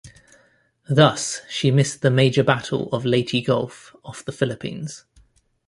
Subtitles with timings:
[0.89, 5.05] Thus, she missed the major Battle of Leyte Gulf off the Philippines.